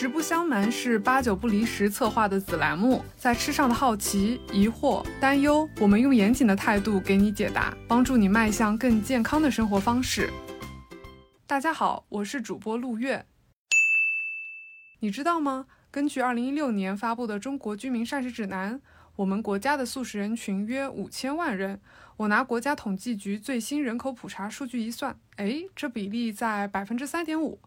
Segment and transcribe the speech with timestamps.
[0.00, 10.30] 实不相瞒，是八九不离十策划的子栏目，在吃上的好奇、疑惑、担忧，我们用严谨的态度给你解答，帮助你迈向更健康的生活方式。
[11.48, 13.26] 大家好，我是主播陆月。
[15.00, 15.66] 你知道吗？
[15.90, 18.76] 根据二零一六年发布的《中国居民膳食指南》，
[19.16, 21.80] 我们国家的素食人群约五千万人。
[22.18, 27.60] 我拿国家统计局最新人口普查数据一算，哎，这比例在百分之三点五，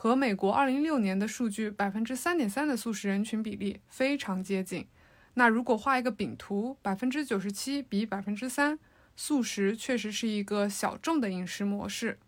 [0.00, 4.86] 和美国二零一六年的数据百分之三点三的素食人群比例非常接近。
[5.34, 8.78] 那如果画一个饼图，百分之九十七比百分之三，
[9.16, 12.20] 素食确实是一个小众的饮食模式。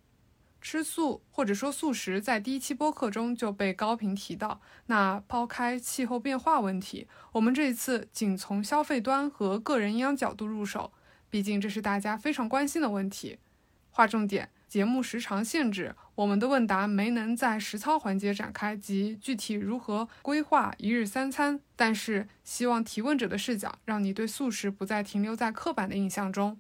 [0.60, 4.60] 吃素或者说素食，在第一期播客中就被高频提到。
[4.86, 10.92] 那抛开气候变化问题，我们这一次仅从消费端和个人营养角度入手。
[11.30, 13.38] 毕竟这是大家非常关心的问题。
[13.92, 21.58] 划重点，节目时长限制，我们的问答没能在实操环节展开及具体如何规划一日三餐。
[21.74, 26.56] 但是希望提问者的视角，让你对素食不再停留在刻板的印象中。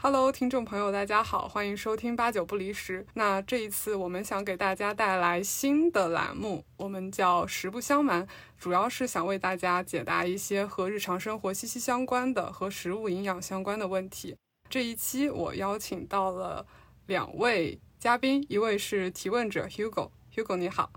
[0.00, 3.04] Hello，听众朋友，大家好，欢迎收听八九不离十。
[3.14, 8.24] 那这一次我们想给大家带来新的栏目，我们叫实不相瞒，
[8.56, 14.36] 主要是想为大家解答一些和日常生活息息相关的、和食物营养相关的问题。
[14.70, 16.64] 这一期我邀请到了
[17.08, 20.92] 两位嘉宾，一位是提问者 Hugo，Hugo 你好。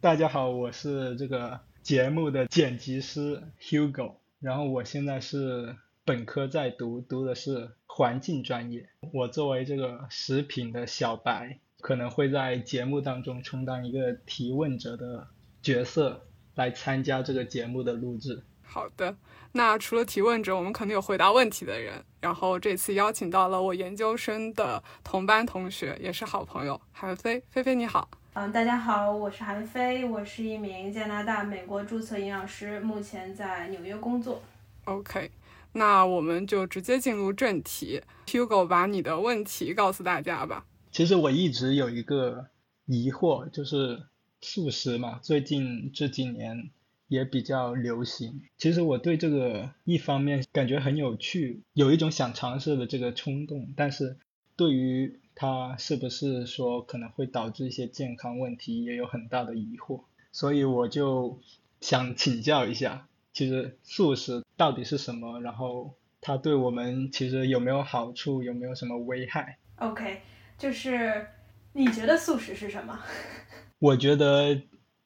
[0.00, 5.76] 大家好，我是这个节目的剪辑师 Hugo，然后我现在是。
[6.04, 8.88] 本科在读，读的是环境专业。
[9.12, 15.28] 我作为这个食品的小白，可能会在节目当中充当一个提问者的
[15.62, 18.42] 角色，来参加这个节目的录制。
[18.72, 19.14] 好的，
[19.52, 22.02] 那除了提问者，我们肯定有回答问题的人。
[22.22, 27.42] 然后这次邀请到了我研究生的同班同学，也是好朋友韩飞。
[27.50, 28.08] 菲菲你好。
[28.32, 34.42] 嗯，大家好，我是韩飞，我是一名加拿大、美国注册营养师，目前在纽约工作。
[34.84, 35.30] OK。
[35.74, 40.64] 那我们就直接进入正题，Hugo 把你的问题告诉大家吧。
[40.90, 42.46] 其实我一直有一个
[42.86, 44.02] 疑惑，就是
[44.40, 46.70] 素食嘛，最近这几年
[47.12, 48.40] 也比较流行。
[48.56, 54.16] 其实我对这个一方面感觉很有趣，有一种想尝试的这个冲动，但是
[54.56, 60.00] 对于它是不是说可能会导致一些健康问题，也有很大的疑惑。
[60.32, 61.38] 所以我就
[61.82, 63.06] 想请教一下。
[63.34, 65.40] 其实素食到底是什么？
[65.42, 68.42] 然后它对我们其实有没有好处？
[68.42, 70.22] 有没有什么危害？OK，
[70.56, 71.26] 就是
[71.74, 72.98] 你觉得素食是什么？
[73.78, 74.62] 我觉得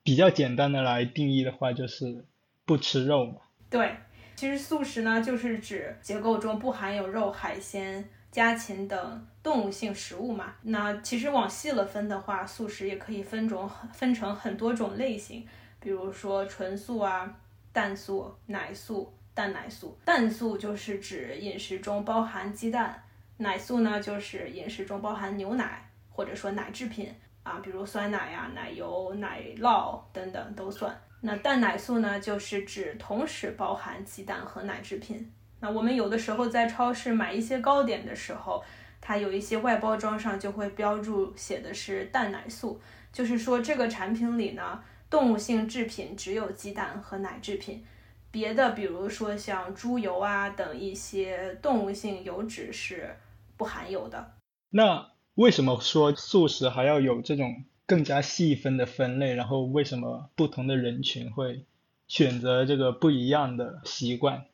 [0.06, 2.24] 比较简单的来定义的话，就是
[2.64, 3.40] 不吃肉嘛。
[3.68, 3.96] 对，
[4.36, 10.54] 其实素食呢，就是指结构中不含有肉、海鲜、家禽等动物性食物嘛。
[10.62, 15.44] 那其实往细了分的话，素食也可以分种分成很多种类型，
[15.80, 17.38] 比如说纯素啊。
[17.72, 23.02] 蛋素、奶素、蛋奶素，蛋素就是指饮食中包含鸡蛋，
[23.36, 27.14] 奶素呢就是饮食中包含牛奶或者说奶制品
[27.46, 30.94] 啊，比如酸奶呀、奶油、奶酪等等都算。
[31.20, 35.32] 那蛋奶素呢就是指同时包含鸡蛋和奶制品。
[35.60, 38.62] 那我们有的时候在超市买一些糕点的时候，
[39.00, 42.80] 它有一些外包装上就会标注写的是蛋奶素，
[43.12, 44.82] 就是说这个产品里呢。
[45.08, 47.86] 动物性制品只有鸡蛋和奶制品，
[48.32, 53.16] 别的比如说像猪油啊等一些动物性油脂是
[53.56, 54.32] 不含有的。
[54.70, 59.34] 那为什么说素食还要有这种更加细分的分类？
[59.34, 61.64] 然后为什么不同的人群会
[62.08, 64.44] 选择这个不一样的习惯？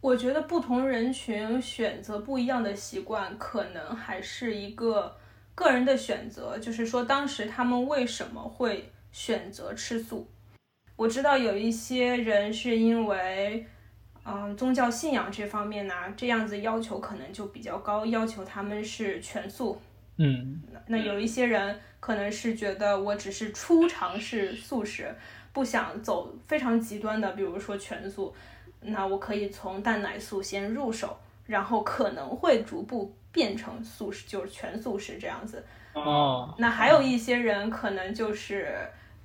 [0.00, 5.16] 我觉得不同人群选择不一样的习惯，可能还是一个
[5.54, 8.90] 个人的选择，就是说当时他们为什么会。
[9.14, 10.26] 选择吃素，
[10.96, 13.64] 我知道有一些人是因为，
[14.24, 19.80] 嗯，宗教信仰这方面呢，这样子要求可能就比较高，要求他们是全素。
[20.16, 25.14] 嗯，那有一些人可能是觉得我只是初尝试素食，
[25.52, 28.34] 不想走非常极端的，比如说全素，
[28.80, 31.16] 那我可以从蛋奶素先入手，
[31.46, 35.64] 然后可能会逐步变成素食，就是全素食这样子。
[35.94, 38.76] 哦，那还有一些人可能就是。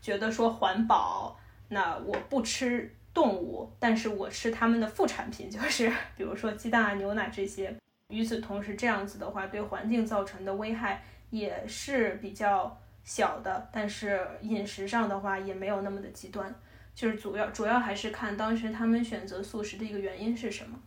[0.02, 1.38] 觉得说环保，
[1.68, 7.76] 那我不吃动物，但是我吃他们的副产品，就是比如说鸡蛋啊、牛奶这些。
[8.10, 16.54] 与此同时，这样子的话，对环境造成的危害也是比较小的，但是饮食上的话也没有那么的极端。
[16.96, 20.78] 就是主要主要还是看当时他们选择素食的一个原因是什么。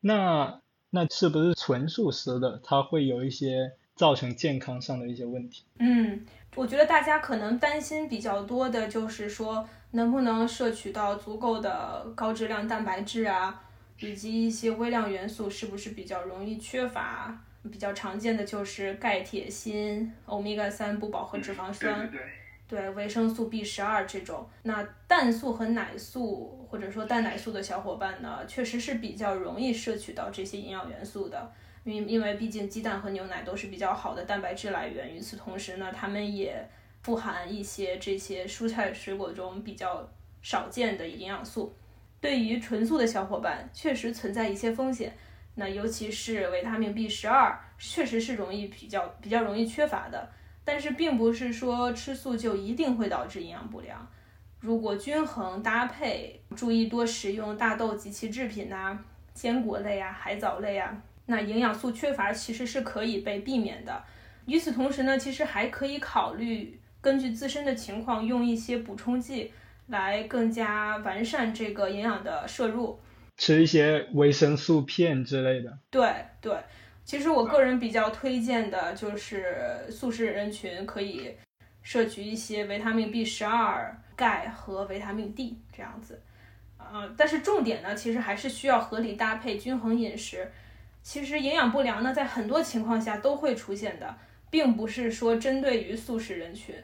[0.00, 0.60] 那
[0.90, 5.64] 那是不是纯素食的，它会有一些造成健康上的一些问题。
[5.78, 13.63] 嗯，我觉得大家可能担心比较多的就是说，能不能摄取到足够的高质量蛋白质啊，
[13.98, 17.38] 以及一些微量元素是不是比较容易缺乏？
[17.70, 22.10] 比较常见的就是钙、铁、锌、欧米伽三不饱和脂肪酸。
[22.66, 31.52] 对维生素 B 十二这种，那蛋素和奶素或者说蛋奶素的小伙伴呢，确实是比较容易摄取到这些营养元素的，
[31.84, 35.14] 因因为毕竟鸡蛋和牛奶都是比较好的蛋白质来源。
[35.14, 36.66] 与此同时呢，它们也
[37.02, 40.06] 富含一些这些蔬菜水果中比较
[40.42, 41.72] 少见的营养素。
[42.24, 45.14] 对于纯素的小伙伴，确实存在一些风险，
[45.56, 50.26] 那尤其是维他命 B 十二，确实是容易比较比较容易缺乏的。
[50.64, 54.10] 但是并不是说吃素就一定会导致营养不良。
[54.58, 58.98] 如果均衡搭配，注意多食用大豆及其制品呐、
[59.34, 64.02] 坚果类啊、海藻类啊，那营养素缺乏其实是可以被避免的。
[64.46, 69.52] 与此同时呢，其实还可以考虑根据自身的情况用一些补充剂
[69.86, 73.00] 来更加完善这个营养的摄入，
[73.36, 75.78] 吃一些维生素片之类的。
[75.90, 76.56] 对对。
[77.04, 81.36] 其实我个人比较推荐的就是素食人群可以
[81.82, 86.22] 摄取一些维他命 B 十二、钙和维他命 D 这样子，
[86.78, 90.50] 呃，但是重点呢，其实还是需要合理搭配、均衡饮食。
[91.02, 94.16] 其实营养不良呢，在很多情况下都会出现的，
[94.48, 96.74] 并不是说针对于素食人群，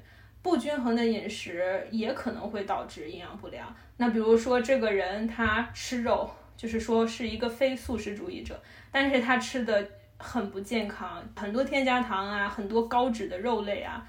[0.42, 3.74] 不均衡的饮食也可能会导致营养不良。
[3.96, 8.60] 那比如说这个人他吃肉，就是说是一个非素食主义者，
[8.90, 9.88] 但是他吃的。
[10.22, 14.06] 很不健康，很多添加糖啊，很多高脂的肉类啊，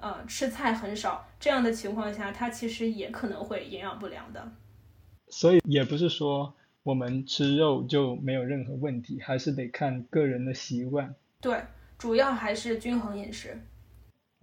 [0.00, 4.50] 呃，吃菜很少，这样的情况下，他其实也可能会营养不良的。
[5.28, 11.14] 所以也不是说我们吃肉就没有任何问题，还是得看个人的习惯。
[11.42, 11.60] 对，
[11.98, 13.60] 主要还是均衡饮食。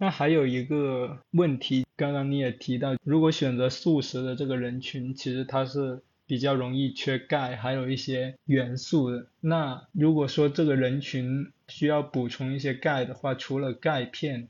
[0.00, 6.02] 那还有一个问题，刚刚你也提到，如果选择素食的这个人群，其实他是。
[6.26, 9.26] 比较容易缺钙，还有一些元素的。
[9.40, 14.46] 那如果说这个人群需要补充一些钙的话，除了钙片，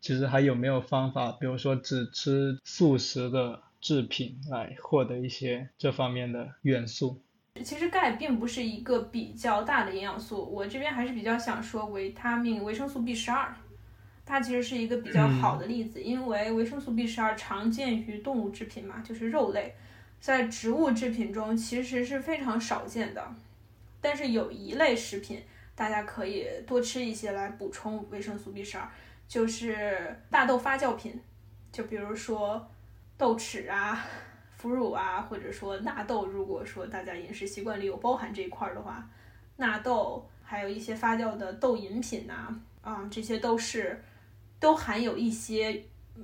[0.00, 1.32] 其实还有没有方法？
[1.32, 7.20] 比如说只吃素食的制品来获得一些这方面的元素？
[7.64, 13.52] 其实钙并不是一个比较大的营养素，我这边还是比较想说维他命维生素 B 十二，
[14.26, 19.74] 它其实是一个比较好的例子，因为维生素 B 十二常见于动物制品嘛，就是肉类。
[20.20, 23.34] 在植物制品中其实是非常少见的，
[24.00, 25.42] 但是有一类食品
[25.74, 28.88] 大家可以多吃一些来补充维生素 B 十二，
[29.28, 31.20] 就是大豆发酵品，
[31.70, 32.66] 就比如说
[33.18, 34.02] 豆豉啊、
[34.56, 36.24] 腐乳啊，或者说纳豆。
[36.24, 39.06] 如果说大家饮食习惯里有包含这一块的话，
[39.56, 42.48] 纳豆还有一些发酵的豆饮品呐，
[42.80, 44.02] 啊，这些都是
[44.64, 45.78] 都含有一些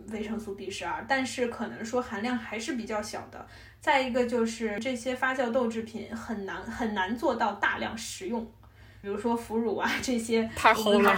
[0.09, 3.47] 维生素 B 十二，但是可能说含量还是比较小的。
[3.83, 8.43] 再一个就是这些发酵豆制品很难很难做到大量食用，
[9.03, 11.15] 比如说腐乳啊这些太齁了，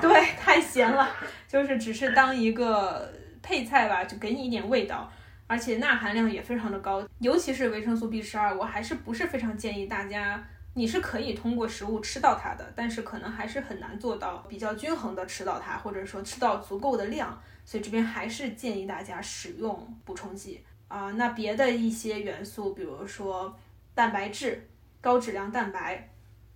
[0.00, 1.10] 对，太咸了，
[1.46, 5.12] 就是只是当一个配菜吧，就给你一点味道，
[5.46, 10.42] 而且钠含量也非常的高，尤其是维生素 B 十二，我还是不是非常建议大家，
[10.74, 20.64] 你是可以通过食物吃到它的，但是可能还是很难做到比较均衡的吃到它，或者说吃到足够的量，所以这边还是建议大家使用补充剂。
[20.88, 23.58] 啊，那别的一些元素，比如说
[23.94, 24.68] 蛋白质、
[25.00, 26.08] 高质量蛋白。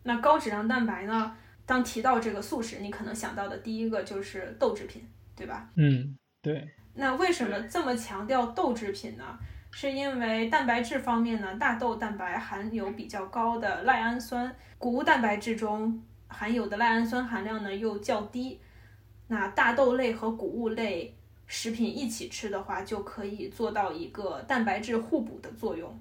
[0.03, 1.37] 那高质量蛋白呢？
[1.65, 5.69] 当提到这个素食，你可能想到的第一个就是豆制品，对吧？
[5.77, 6.65] 嗯，对。
[6.95, 9.39] 那为什么这么强调豆制品呢？
[9.79, 18.59] 是因为蛋白质方面呢，大豆蛋白含有比较高的赖氨酸，谷物蛋白质中含有的赖氨酸含量呢又较低。
[19.27, 21.15] 那大豆类和谷物类。
[21.47, 25.97] 食品一起吃的话，就可以做到一个蛋白质互补的作用，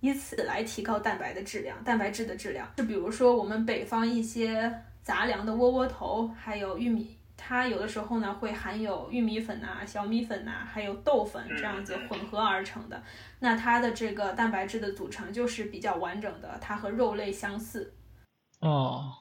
[0.00, 2.66] 以此来提高蛋白的质量、蛋白质的质量。
[2.76, 13.02] 就比如说我们北方一些杂粮的窝窝头，还有玉米，它有的时候呢会含有玉米粉呐、小米粉呐，还有豆粉这样子混合而成的。
[13.38, 17.94] 那它的这个蛋白质的组成就是比较完整的，它和肉类相似。
[18.60, 19.14] 哦，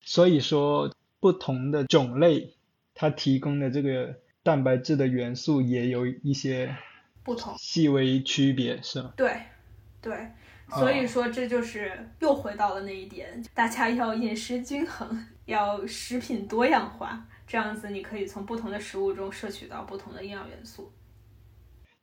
[0.00, 2.54] 所以说不同的种类，
[2.94, 4.20] 它提供的这个。
[4.46, 6.76] 蛋白质的元素也有一些
[7.24, 9.12] 不同、细微区别，是吗？
[9.16, 9.42] 对，
[10.00, 10.30] 对，
[10.68, 20.92] 所以说这就是又回到了那一点，大家要饮食均衡，要食品多样化，这样子你可以从不同的食物中摄取到不同的营养元素。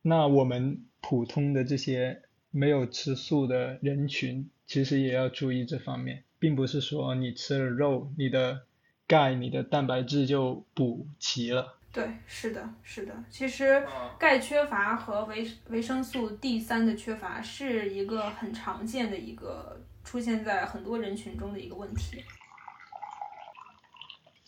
[0.02, 8.62] 那我们普通的这些没有吃素的人群，其实也要注意这方面，并不是说你吃了肉，你的
[9.08, 11.80] 钙，你的蛋白质就补齐了。
[11.94, 13.14] 对，是的，是的。
[13.30, 13.86] 其实
[14.18, 22.24] 钙缺乏和维维生素 D 三的缺乏是一个很常见的一个出现在很多人群中的一个问题。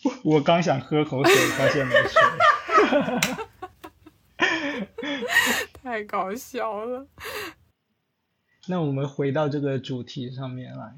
[0.25, 2.19] 我刚想喝口水，发现没水。
[5.83, 7.07] 太搞笑了。
[8.67, 10.95] 那我们回到这个主题上面来。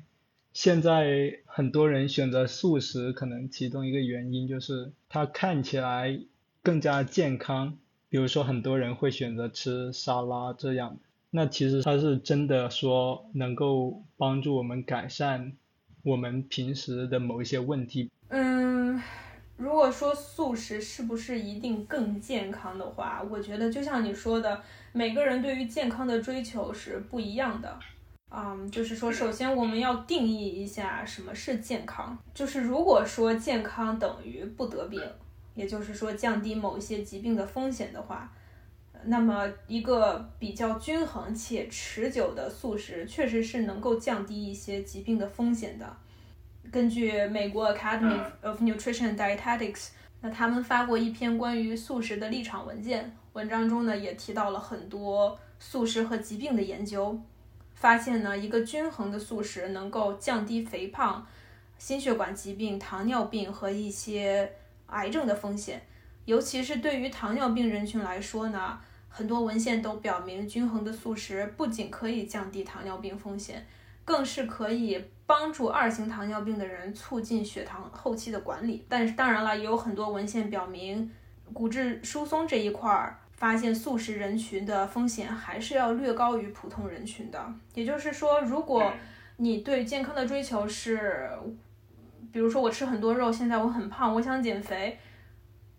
[0.54, 6.20] 现在很多人选择素食，可能其中一个原因就是它看起来
[6.68, 7.78] 更加健康。
[8.10, 10.98] 比如说，很多人会选择吃沙拉这样。
[11.30, 15.54] 那其实它是真的说能够帮助我们改善
[16.04, 18.12] 我们平时的某一些问题。
[18.28, 19.02] 嗯。
[19.56, 27.80] 如果说素食是不是一定更健康的话，我觉得就像你说的，每个人对于健康的追求是不一样的。
[28.30, 32.18] 嗯，就是说，首先我们要定义一下什么是健康。
[32.34, 35.02] 就是如果说健康等于不得病，
[35.58, 38.32] 也就是说降低某一些疾病的风险的话，
[39.06, 45.98] 那么一个比较均衡且持久的素食确实是能够降低一些疾病的风险的。
[46.72, 49.90] 根据美国 Academy of Nutrition Dietetics，
[50.22, 57.20] 那他们发过一篇关于素食的立场文件，文章中呢也提到了很多素食和疾病的研究，
[57.74, 61.26] 发现呢一个均衡的素食能够降低肥胖、
[61.80, 64.52] 心血管疾病、糖尿病和一些
[64.88, 65.82] 癌症的风险，
[66.26, 68.80] 尤其是对于糖尿病人群来说呢，
[69.10, 73.66] 很多文献都表明均衡的素食不仅可以降低糖尿病风险。
[74.06, 81.12] 更是可以帮助二型糖尿病的人促进血糖后期的管理，但是当然了，也有很多文献表明，
[81.52, 87.54] 骨质疏松这一块儿，发现素食人群的风险还是要略高于普通人群的。
[87.74, 88.94] 也就是说，如果
[89.36, 91.30] 你对健康的追求是，
[92.38, 94.96] 比如说我吃很多肉，现在我很胖，我想减肥，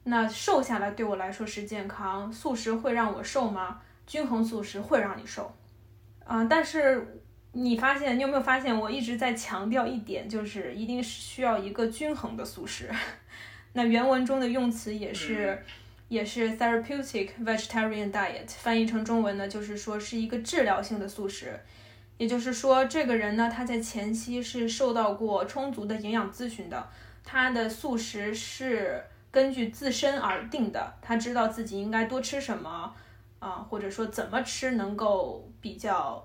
[0.03, 3.81] 那瘦下来对我来说是健康，素食会让我瘦吗？
[4.09, 5.55] 均衡素食会让你瘦，
[6.27, 7.23] 嗯，但是。
[7.53, 12.91] 你发现你有没有发现，我一直在强调一点，就是一定是需要一个均衡的素食。
[13.73, 15.59] 那原文中的用词也是，
[16.09, 21.59] 也是 therapeutic vegetarian diet，翻译成中文呢，就是说是一个治疗性的素食。
[22.19, 26.89] 也就是说，这个人呢，他在前期是受到过充足的营养咨询的，
[27.25, 32.95] 他的素食是根据自身而定的，他知道自己应该多吃什么
[33.39, 36.23] 啊，或者说怎么吃能够比较。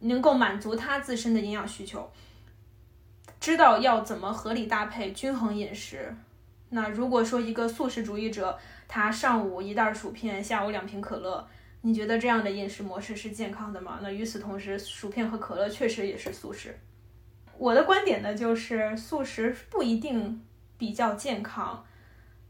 [0.00, 2.06] 能够满足他自身的营养需求，
[3.40, 6.14] 知道要怎么合理搭配均衡饮食。
[6.68, 8.56] 那如果说一个素食主义者，
[8.86, 11.48] 他上午一袋薯片，下午两瓶可乐，
[11.82, 14.00] 你觉得这样的饮食模式是健康的吗？
[14.02, 16.78] 那与此同时，薯片和可乐确实也是素食。
[17.58, 20.42] 我的观点呢，就是素食不一定
[20.76, 21.86] 比较健康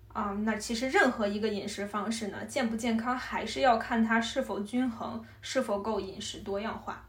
[0.09, 0.33] 啊。
[0.45, 7.09] 那其实任何一个饮食方式呢，健不健康还是要看它是否均衡，是否够饮食多样化。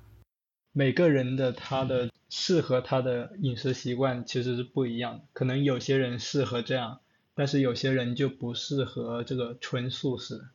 [0.74, 7.00] 每个人的他的适合他的饮食习惯其实是不一样的，可能有些人适合这样，
[7.34, 10.50] 但是有些人就不适合这个纯素食，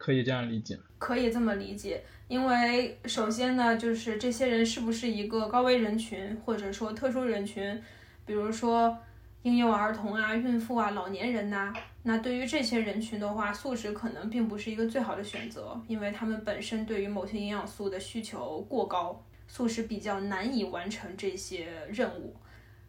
[0.00, 0.78] 可以这样理解？
[0.98, 7.78] 可以这么理解，因为首先呢，就是这些人是不是一个高危人群，或者说特殊人群，
[8.24, 8.96] 比如说
[9.42, 11.70] 婴幼儿童啊、孕妇啊、老年人呐，
[12.04, 19.22] 那对于这些人群的话，素食可能并不是一个最好的选择，因为他们本身对于某些营养素的需求过高。
[19.46, 22.34] 素食比较难以完成这些任务，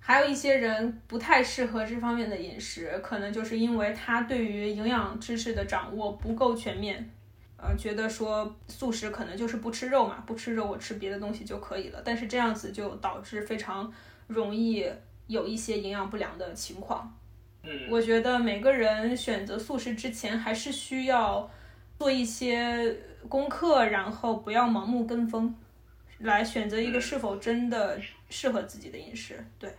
[0.04, 7.10] 还有一些人不太适合这方面的饮食，可能就是因为他对于营养知识的掌握不够全面，
[7.56, 13.94] 呃，觉得说素食可能就是不吃肉嘛，不吃肉我吃别的东西就可以了，但是这样子就导致非常
[14.28, 14.86] 容易
[15.28, 17.16] 有一些营养不良的情况。
[17.64, 21.50] 嗯，我觉得每个人选择素食之前还是需要
[22.00, 22.98] 做一些
[23.30, 25.56] 功课，然后不要盲目跟风。
[26.22, 29.72] 来选择一个是否真的适合自己的饮食，对。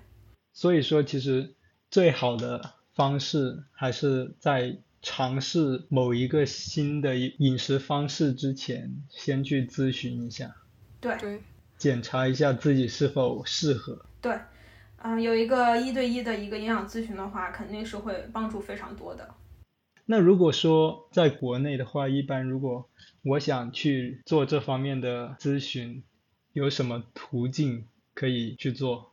[0.52, 1.54] 所以说，其实
[1.90, 10.54] 最好的方式还是在尝试某一个新的饮食方式之前，先去咨询一下。
[11.00, 11.16] 对。
[11.78, 14.06] 检查一下自己是否适合。
[14.20, 14.38] 对。
[14.98, 19.34] 嗯，有一个一对一的一个营养咨询的话，肯定是会帮助非常多的。
[20.06, 22.88] 那如果说在国内的话，一般如果
[23.22, 26.02] 我想去做这方面的咨询。
[26.54, 29.11] 有什么途径可以去做？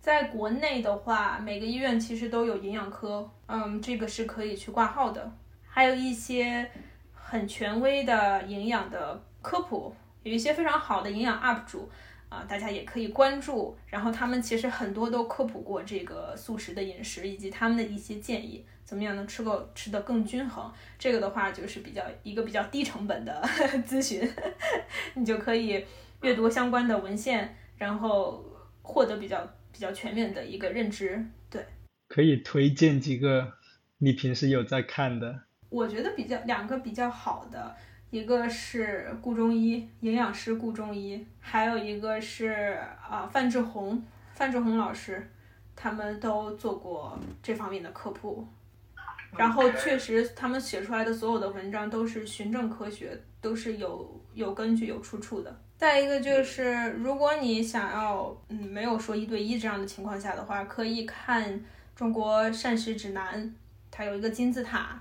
[0.00, 5.30] 在国内的话，每个医院其实都有营养科，嗯，这个是可以去挂号的。
[5.68, 6.68] 还有一些
[7.12, 11.90] 很权威的营养的科普，有一些非常好的营养 UP 主，
[12.28, 13.76] 啊，大家也可以关注。
[13.86, 20.72] 然后他们其实很多都科普过这个素食的饮食，以及他们的一些建议，怎么样能吃够吃得更均衡。
[20.98, 23.42] 这个的话就是比较一个比较低成本的
[23.86, 24.26] 咨询，
[25.14, 25.84] 你就可以
[26.22, 28.42] 阅读相关的文献，然后
[28.82, 29.46] 获得比较
[29.78, 31.24] 比较全面的一个认知。
[31.48, 31.64] 对，
[32.08, 33.52] 可以推荐几个
[33.98, 35.42] 你平时有在看的？
[35.68, 37.76] 我觉得比较两个比较好的。
[38.10, 42.76] 一个是顾中医营养师顾中医，还有一个是
[43.08, 45.30] 啊范志红范志红老师，
[45.76, 48.48] 他们都做过这方面的科普，
[49.36, 55.60] 然后确实他们写出来的所有的文章都是循证科学，都是有有根据有出处的。
[55.78, 63.54] 再一个就是，如果你想要嗯没有说一对一这样的情况下的话，可以看中国膳食指南，
[63.88, 65.00] 它有一个金字塔。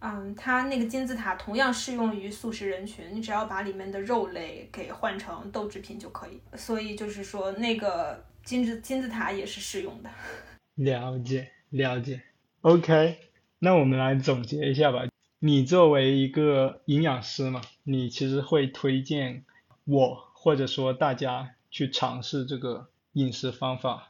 [0.00, 6.40] 嗯，它那个金字塔同样适用于素食人群，你只要把里面的肉类给换成豆制品就可以。
[6.56, 10.10] 所以就是说，那个金字金字塔也是适用的。
[10.74, 12.22] 了解了解
[12.62, 13.18] ，OK，
[13.58, 15.04] 那我们来总结一下吧。
[15.38, 19.44] 你作为一个营养师嘛，你其实会推荐
[19.84, 24.08] 我或者说大家去尝试这个饮食方法。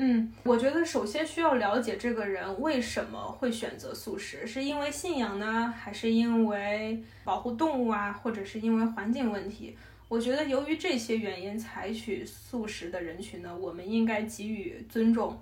[0.00, 9.76] 嗯，我觉得首先需要了解这个人为什么会选择素食，是因为信仰呢，还是因为保护动物啊，或者是因为环境问题？
[10.08, 15.40] 我觉得由于这些原因采取素食的人群呢，我们应该给予尊重。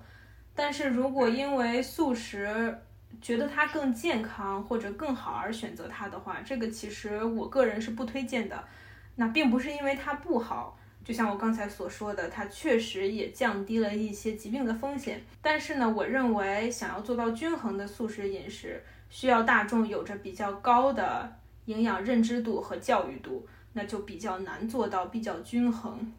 [0.55, 2.79] 但是如果因为素食
[3.21, 8.63] 觉得它更健康或者更好而选择它的话，这个其实我个人是不推荐的。
[9.17, 10.79] 那并不是因为它不好。
[11.03, 15.21] 就像我刚才所说的，它确实也降低了一些疾病的风险。
[15.41, 26.11] 但是呢，我认为想要做到均衡的素食饮食，需要大众有着比较高的营养认知度和教育度，那就比较难做到比较均衡。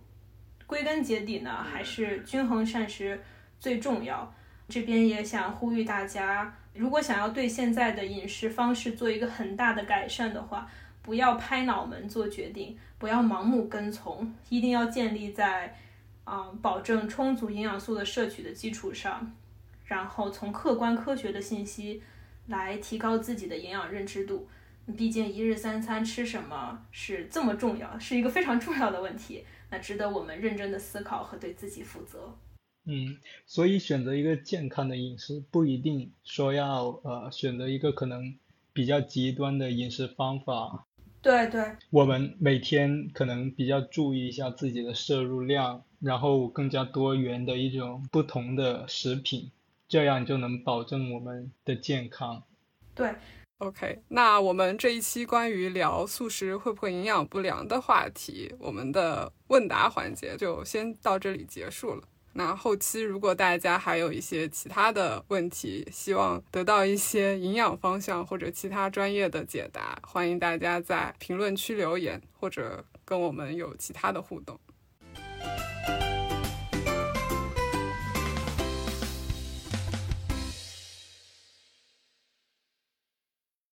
[0.67, 3.21] 归根结底呢，还是均衡膳食
[3.61, 4.33] 最重要。
[4.71, 10.67] 这边也想呼吁大家，如果想要对现在的饮食方式做一个很大的改善的话，
[11.09, 12.77] 不要拍脑门做决定。
[12.99, 15.75] 不要盲目跟从，一定要建立在
[16.25, 19.35] 啊保证充足营养素的摄取的基础上，
[19.87, 22.03] 然后从客观科学的信息
[22.49, 24.49] 来提高自己的营养认知度。
[24.95, 32.37] 毕竟一日三餐吃什么是这么重要，是一个非常重要的问题，那值得我们认真的思考和对自己负责。
[32.85, 38.37] 嗯，所以选择一个健康的饮食，不一定说要呃选择一个可能
[38.73, 40.87] 比较极端的饮食方法。
[41.29, 49.51] 对对，我们每天可能比较注意一下自己的摄入量，然后更加多元的一种不同的食品，
[49.87, 52.43] 这样就能保证我们的健康。
[52.95, 53.15] 对
[53.59, 62.03] ，OK，那我们这一期关于聊素食会不会营养不良的话题，我们的问答环节就先到这里结束了。
[62.35, 74.59] 那后期如果大家还有一些其他的问题，希望得到一些营养方向或者其他专业的解答，欢迎大家在评论区留言或者跟我们有其他的互动。